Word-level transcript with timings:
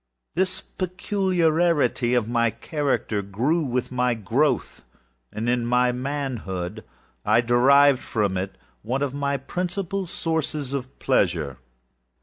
This 0.33 0.61
peculiarity 0.61 2.15
of 2.15 2.27
character 2.59 3.21
grew 3.21 3.61
with 3.61 3.91
my 3.91 4.15
growth, 4.15 4.83
and 5.31 5.47
in 5.47 5.63
my 5.63 5.91
manhood, 5.91 6.83
I 7.23 7.41
derived 7.41 8.01
from 8.01 8.35
it 8.35 8.55
one 8.81 9.03
of 9.03 9.13
my 9.13 9.37
principal 9.37 10.07
sources 10.07 10.73
of 10.73 10.97
pleasure. 10.97 11.59